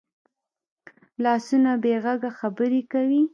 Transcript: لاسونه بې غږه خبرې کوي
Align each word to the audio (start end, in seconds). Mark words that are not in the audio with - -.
لاسونه 1.23 1.71
بې 1.83 1.93
غږه 2.03 2.31
خبرې 2.39 2.81
کوي 2.91 3.21